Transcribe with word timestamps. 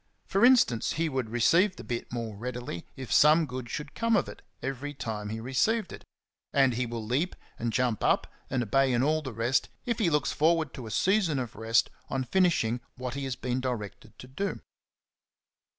For 0.25 0.43
instance, 0.43 0.93
he 0.93 1.09
would 1.09 1.29
receive 1.29 1.75
the 1.75 1.83
bit 1.83 2.09
the 2.09 2.15
more 2.15 2.35
readily 2.35 2.77
if 2.77 2.85
4 2.85 2.85
50 2.85 2.85
XENOPHON 2.85 2.97
ON 2.97 3.05
HORSEMANSHIP. 3.05 3.21
some 3.21 3.45
good 3.45 3.69
should 3.69 3.93
come 3.93 4.15
of 4.15 4.27
it 4.29 4.41
every 4.63 4.93
time 4.95 5.29
he 5.29 5.39
received 5.39 5.93
it; 5.93 6.03
and 6.51 6.73
he 6.73 6.87
will 6.87 7.05
leap 7.05 7.35
and 7.59 7.71
jump 7.71 8.03
up 8.03 8.25
and 8.49 8.63
obey 8.63 8.91
in 8.93 9.03
all 9.03 9.21
the 9.21 9.31
rest 9.31 9.69
if 9.85 9.99
he 9.99 10.09
looks 10.09 10.31
forward 10.31 10.73
to 10.73 10.87
a 10.87 10.89
season 10.89 11.37
of 11.37 11.55
rest 11.55 11.91
on 12.09 12.23
finishing 12.23 12.81
what 12.95 13.13
he 13.13 13.25
has 13.25 13.35
been 13.35 13.59
directed 13.61 14.17
to 14.17 14.25
do. 14.27 14.61